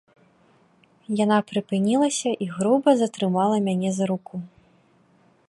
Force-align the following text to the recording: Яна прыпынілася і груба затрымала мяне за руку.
Яна 1.23 1.37
прыпынілася 1.49 2.31
і 2.47 2.49
груба 2.57 2.89
затрымала 3.03 3.57
мяне 3.69 3.89
за 4.01 4.05
руку. 4.15 4.35